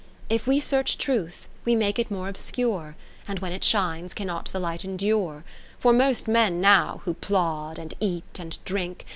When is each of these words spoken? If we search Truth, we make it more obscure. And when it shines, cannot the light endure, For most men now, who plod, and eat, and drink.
If 0.29 0.47
we 0.47 0.59
search 0.59 0.97
Truth, 0.97 1.47
we 1.63 1.75
make 1.75 1.99
it 1.99 2.09
more 2.09 2.27
obscure. 2.27 2.95
And 3.27 3.37
when 3.37 3.51
it 3.51 3.63
shines, 3.63 4.15
cannot 4.15 4.49
the 4.51 4.59
light 4.59 4.83
endure, 4.83 5.43
For 5.77 5.93
most 5.93 6.27
men 6.27 6.59
now, 6.59 7.01
who 7.05 7.13
plod, 7.13 7.77
and 7.77 7.93
eat, 7.99 8.39
and 8.39 8.57
drink. 8.65 9.05